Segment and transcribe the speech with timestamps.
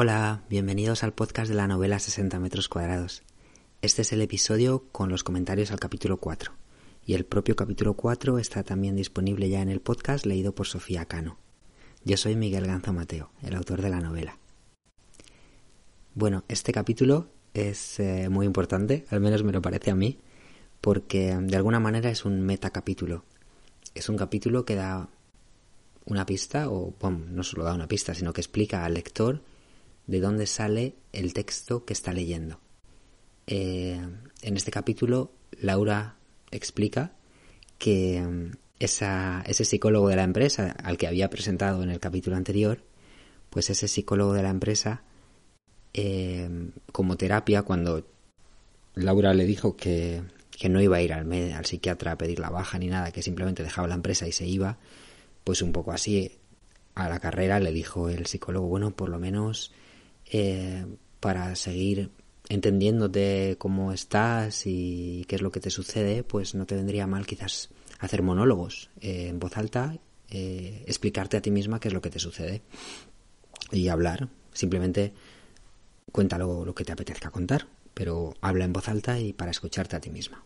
[0.00, 3.24] Hola, bienvenidos al podcast de la novela 60 metros cuadrados.
[3.82, 6.52] Este es el episodio con los comentarios al capítulo 4.
[7.04, 11.06] Y el propio capítulo 4 está también disponible ya en el podcast leído por Sofía
[11.06, 11.36] Cano.
[12.04, 14.38] Yo soy Miguel Ganzo Mateo, el autor de la novela.
[16.14, 20.20] Bueno, este capítulo es eh, muy importante, al menos me lo parece a mí,
[20.80, 23.24] porque de alguna manera es un metacapítulo.
[23.96, 25.08] Es un capítulo que da
[26.04, 29.42] una pista, o bueno, no solo da una pista, sino que explica al lector
[30.08, 32.58] de dónde sale el texto que está leyendo.
[33.46, 34.00] Eh,
[34.42, 36.16] en este capítulo, Laura
[36.50, 37.12] explica
[37.78, 42.82] que mm, ese psicólogo de la empresa al que había presentado en el capítulo anterior,
[43.50, 45.02] pues ese psicólogo de la empresa,
[45.92, 46.48] eh,
[46.90, 48.06] como terapia, cuando
[48.94, 52.78] Laura le dijo que, que no iba a ir al psiquiatra a pedir la baja
[52.78, 54.78] ni nada, que simplemente dejaba la empresa y se iba,
[55.44, 56.32] pues un poco así
[56.94, 59.72] a la carrera le dijo el psicólogo, bueno, por lo menos
[60.30, 60.86] eh,
[61.20, 62.10] para seguir
[62.48, 67.26] entendiéndote cómo estás y qué es lo que te sucede, pues no te vendría mal
[67.26, 69.98] quizás hacer monólogos eh, en voz alta,
[70.30, 72.62] eh, explicarte a ti misma qué es lo que te sucede
[73.70, 74.28] y hablar.
[74.52, 75.12] Simplemente
[76.10, 80.00] cuéntalo lo que te apetezca contar, pero habla en voz alta y para escucharte a
[80.00, 80.42] ti misma.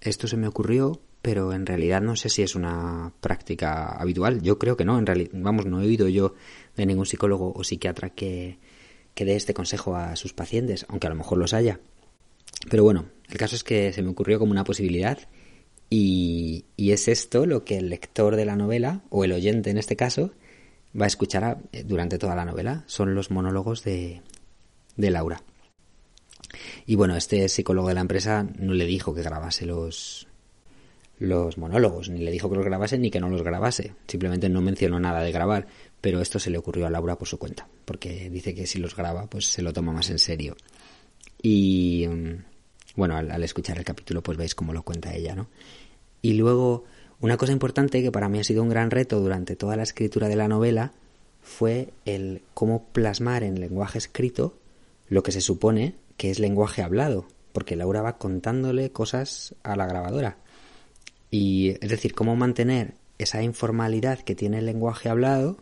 [0.00, 4.42] Esto se me ocurrió, pero en realidad no sé si es una práctica habitual.
[4.42, 6.34] Yo creo que no, en realidad, vamos, no he oído yo
[6.76, 8.58] de ningún psicólogo o psiquiatra que,
[9.16, 11.80] que dé este consejo a sus pacientes, aunque a lo mejor los haya.
[12.68, 15.18] Pero bueno, el caso es que se me ocurrió como una posibilidad
[15.88, 19.96] y, es esto lo que el lector de la novela, o el oyente en este
[19.96, 20.32] caso,
[20.98, 22.84] va a escuchar durante toda la novela.
[22.86, 24.20] Son los monólogos de,
[24.96, 25.42] de Laura.
[26.84, 30.25] Y bueno, este psicólogo de la empresa no le dijo que grabase los,
[31.18, 33.94] los monólogos, ni le dijo que los grabase ni que no los grabase.
[34.06, 35.66] Simplemente no mencionó nada de grabar,
[36.00, 38.94] pero esto se le ocurrió a Laura por su cuenta, porque dice que si los
[38.94, 40.56] graba, pues se lo toma más en serio.
[41.40, 42.44] Y mm,
[42.96, 45.48] bueno, al, escuchar el capítulo, pues veis cómo lo cuenta ella, ¿no?
[46.22, 46.84] Y luego,
[47.20, 50.28] una cosa importante que para mí ha sido un gran reto durante toda la escritura
[50.28, 50.92] de la novela
[51.42, 54.58] fue el cómo plasmar en lenguaje escrito
[55.08, 59.86] lo que se supone que es lenguaje hablado, porque Laura va contándole cosas a la
[59.86, 60.38] grabadora.
[61.38, 65.58] Y es decir, cómo mantener esa informalidad que tiene el lenguaje hablado,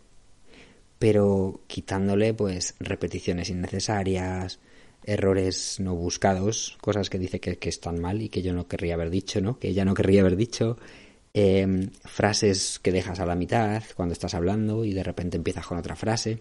[1.00, 4.60] pero quitándole pues repeticiones innecesarias,
[5.02, 9.10] errores no buscados, cosas que dice que, están mal y que yo no querría haber
[9.10, 9.58] dicho, ¿no?
[9.58, 10.78] Que ella no querría haber dicho,
[11.32, 15.76] em, frases que dejas a la mitad cuando estás hablando y de repente empiezas con
[15.76, 16.38] otra frase.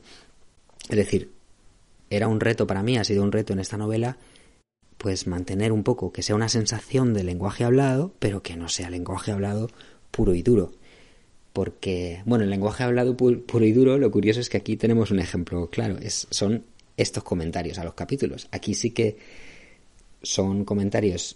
[0.87, 1.31] Es decir,
[2.11, 4.15] era un reto para mí, ha sido un reto en esta novela
[5.03, 8.89] pues mantener un poco, que sea una sensación de lenguaje hablado, pero que no sea
[8.89, 9.69] lenguaje hablado
[10.11, 10.71] puro y duro.
[11.51, 15.19] Porque, bueno, el lenguaje hablado puro y duro, lo curioso es que aquí tenemos un
[15.19, 16.63] ejemplo claro, es, son
[16.95, 18.47] estos comentarios a los capítulos.
[18.51, 19.17] Aquí sí que
[20.21, 21.35] son comentarios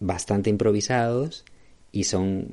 [0.00, 1.44] bastante improvisados
[1.92, 2.48] y son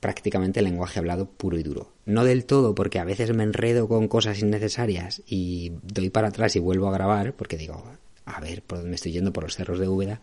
[0.00, 1.92] prácticamente lenguaje hablado puro y duro.
[2.06, 6.56] No del todo, porque a veces me enredo con cosas innecesarias y doy para atrás
[6.56, 7.84] y vuelvo a grabar, porque digo,
[8.26, 10.20] a ver por dónde me estoy yendo por los cerros de Úbeda,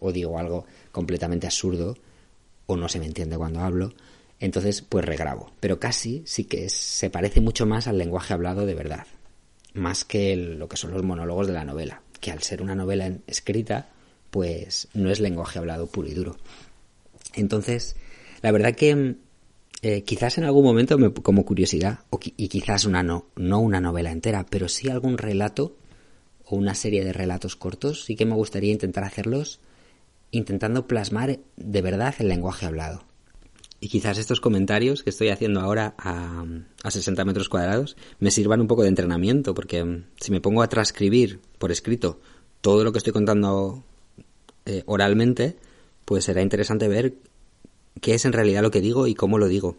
[0.00, 1.96] o digo algo completamente absurdo,
[2.66, 3.94] o no se me entiende cuando hablo,
[4.40, 5.52] entonces pues regrabo.
[5.60, 9.06] Pero casi sí que se parece mucho más al lenguaje hablado de verdad,
[9.72, 13.10] más que lo que son los monólogos de la novela, que al ser una novela
[13.26, 13.88] escrita,
[14.30, 16.36] pues no es lenguaje hablado puro y duro.
[17.34, 17.96] Entonces,
[18.42, 19.16] la verdad que
[19.82, 22.00] eh, quizás en algún momento, como curiosidad,
[22.36, 25.76] y quizás una no, no una novela entera, pero sí algún relato
[26.46, 29.60] o una serie de relatos cortos, sí que me gustaría intentar hacerlos
[30.30, 33.04] intentando plasmar de verdad el lenguaje hablado.
[33.80, 36.44] Y quizás estos comentarios que estoy haciendo ahora a,
[36.82, 40.62] a 60 metros cuadrados me sirvan un poco de entrenamiento, porque mm, si me pongo
[40.62, 42.20] a transcribir por escrito
[42.60, 43.84] todo lo que estoy contando
[44.64, 45.56] eh, oralmente,
[46.06, 47.14] pues será interesante ver
[48.00, 49.76] qué es en realidad lo que digo y cómo lo digo.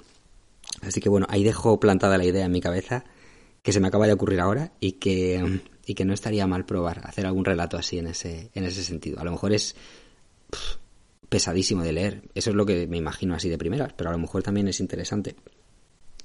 [0.82, 3.04] Así que bueno, ahí dejo plantada la idea en mi cabeza
[3.64, 6.66] que se me acaba de ocurrir ahora y que mm, y que no estaría mal
[6.66, 9.20] probar hacer algún relato así en ese, en ese sentido.
[9.20, 9.76] A lo mejor es
[11.30, 14.20] pesadísimo de leer, eso es lo que me imagino así de primeras, pero a lo
[14.20, 15.36] mejor también es interesante.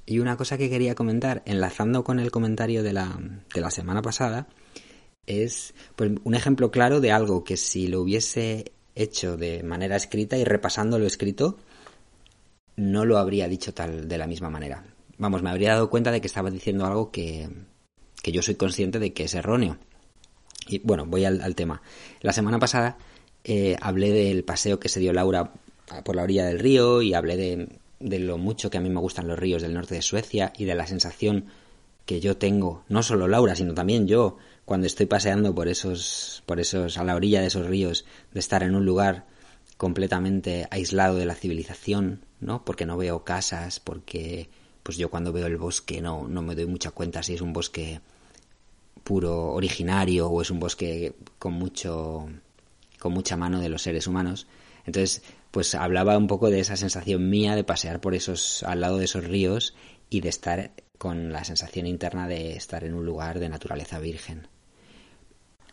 [0.07, 3.19] Y una cosa que quería comentar, enlazando con el comentario de la,
[3.55, 4.49] de la semana pasada,
[5.27, 10.37] es pues, un ejemplo claro de algo que si lo hubiese hecho de manera escrita
[10.37, 11.59] y repasando lo escrito,
[12.77, 14.85] no lo habría dicho tal de la misma manera.
[15.19, 17.49] Vamos, me habría dado cuenta de que estaba diciendo algo que,
[18.23, 19.79] que yo soy consciente de que es erróneo.
[20.69, 21.83] Y bueno, voy al, tema.
[22.21, 22.99] La semana pasada
[23.45, 25.53] eh, hablé del paseo que se dio Laura
[26.05, 27.69] por la orilla del río y hablé de,
[27.99, 30.65] de lo mucho que a mí me gustan los ríos del norte de Suecia y
[30.65, 31.47] de la sensación
[32.07, 36.59] que yo tengo, no solo Laura, sino también yo, cuando estoy paseando por esos, por
[36.59, 39.27] esos, a la orilla de esos ríos, de estar en un lugar
[39.77, 42.65] completamente aislado de la civilización, ¿no?
[42.65, 44.49] Porque no veo casas, porque
[44.91, 47.53] pues yo cuando veo el bosque no, no me doy mucha cuenta si es un
[47.53, 48.01] bosque
[49.05, 52.29] puro originario o es un bosque con mucho
[52.99, 54.49] con mucha mano de los seres humanos.
[54.85, 55.23] Entonces,
[55.53, 59.05] pues hablaba un poco de esa sensación mía de pasear por esos al lado de
[59.05, 59.77] esos ríos
[60.09, 64.49] y de estar con la sensación interna de estar en un lugar de naturaleza virgen.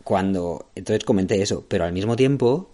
[0.04, 2.70] Cuando entonces comenté eso, pero al mismo tiempo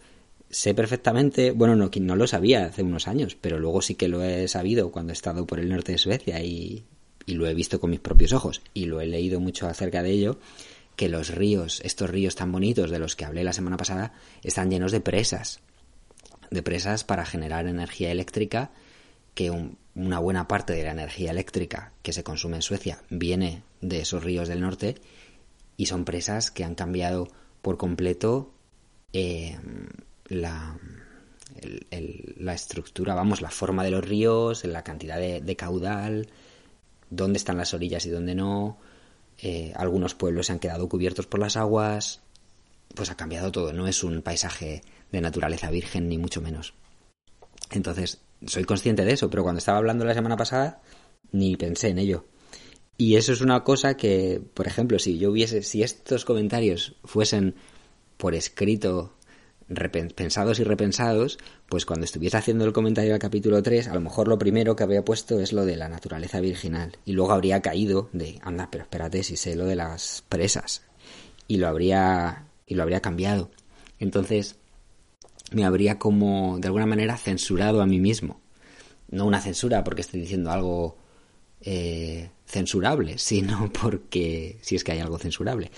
[0.54, 4.22] sé perfectamente, bueno, no, no lo sabía hace unos años, pero luego sí que lo
[4.22, 6.84] he sabido cuando he estado por el norte de Suecia y,
[7.26, 10.10] y lo he visto con mis propios ojos y lo he leído mucho acerca de
[10.10, 10.38] ello,
[10.94, 14.12] que los ríos, estos ríos tan bonitos de los que hablé la semana pasada,
[14.44, 15.58] están llenos de presas,
[16.52, 18.70] de presas para generar energía eléctrica,
[19.34, 19.50] que
[19.96, 24.22] una buena parte de la energía eléctrica que se consume en Suecia viene de esos
[24.22, 24.94] ríos del norte
[25.76, 27.26] y son presas que han cambiado
[27.60, 28.52] por completo
[29.12, 29.58] eh,
[30.26, 30.76] la,
[32.36, 36.28] la estructura, vamos, la forma de los ríos, la cantidad de, caudal,
[37.10, 38.78] dónde están las orillas y dónde no.
[39.38, 42.20] Eh, algunos pueblos se han quedado cubiertos por las aguas.
[42.94, 46.74] Pues ha cambiado todo, no es un paisaje de naturaleza virgen, ni mucho menos.
[47.70, 50.80] Entonces, soy consciente de eso, pero cuando estaba hablando la semana pasada,
[51.32, 52.26] ni pensé en ello.
[52.96, 57.56] Y eso es una cosa que, por ejemplo, si yo hubiese, si estos comentarios fuesen
[58.16, 59.14] por escrito
[60.14, 61.38] pensados y repensados,
[61.68, 64.82] pues cuando estuviese haciendo el comentario del capítulo 3, a lo mejor lo primero que
[64.82, 66.96] había puesto es lo de la naturaleza virginal.
[67.04, 70.82] Y luego habría caído de, anda, pero espérate, si sé lo de las presas.
[71.48, 73.50] Y lo habría, y lo habría cambiado.
[73.98, 74.56] Entonces,
[75.52, 78.40] me habría como, de alguna manera, censurado a mí mismo.
[79.08, 80.96] No una censura porque estoy diciendo algo
[81.60, 85.70] eh, censurable, sino porque, si es que hay algo censurable,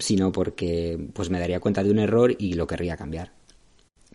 [0.00, 3.32] sino porque pues me daría cuenta de un error y lo querría cambiar.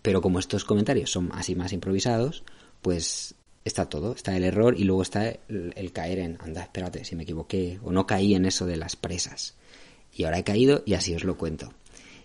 [0.01, 2.43] Pero como estos comentarios son así más improvisados,
[2.81, 7.15] pues está todo, está el error y luego está el, caer en, anda, espérate, si
[7.15, 9.55] me equivoqué o no caí en eso de las presas.
[10.13, 11.73] Y ahora he caído y así os lo cuento.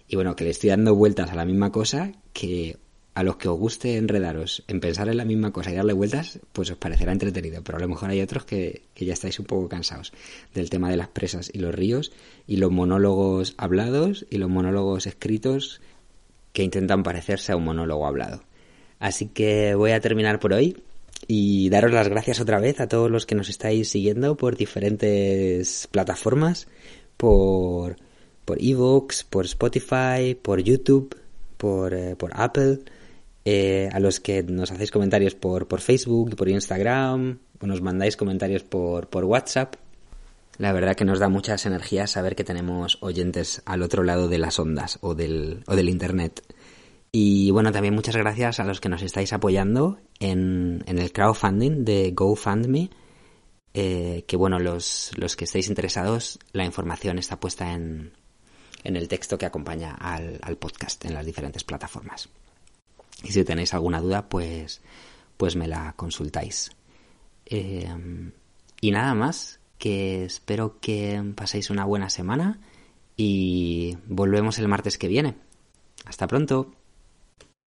[0.07, 2.77] Y bueno, que le estoy dando vueltas a la misma cosa que
[3.15, 6.39] a los que os guste enredaros en pensar en la misma cosa y darle vueltas,
[6.53, 9.69] pues os parecerá entretenido, pero a lo mejor hay otros que, ya estáis un poco
[9.69, 10.13] cansados
[10.55, 12.13] del tema de las presas y los ríos
[12.47, 15.81] y los monólogos hablados y los monólogos escritos
[16.53, 18.45] que intentan parecerse a un monólogo hablado.
[18.99, 20.83] Así que voy a terminar por hoy
[21.27, 25.89] y daros las gracias otra vez a todos los que nos estáis siguiendo por diferentes
[25.91, 26.69] plataformas,
[27.17, 27.97] por
[28.45, 31.17] por Evox, por Spotify, por YouTube,
[31.57, 32.81] por, eh, por Apple
[33.53, 38.17] eh, a los que nos hacéis comentarios por, por Facebook, por Instagram, o nos mandáis
[38.17, 39.75] comentarios por, por WhatsApp.
[40.59, 44.39] La verdad que nos da muchas energías saber que tenemos oyentes al otro lado de
[44.39, 46.45] las ondas o del, o del Internet.
[47.11, 51.85] Y bueno, también muchas gracias a los que nos estáis apoyando en, en el crowdfunding
[51.85, 52.89] de GoFundMe.
[53.75, 58.13] Eh, que bueno, los, los que estéis interesados, la información está puesta en,
[58.85, 62.29] en el texto que acompaña al, al podcast en las diferentes plataformas.
[63.25, 64.81] Y si tenéis alguna duda, pues,
[65.37, 66.71] pues me la consultáis.
[67.47, 67.89] Eh,
[68.81, 72.61] y nada más, que espero que paséis una buena semana
[73.17, 75.37] y volvemos el martes que viene.
[76.05, 76.73] Hasta pronto.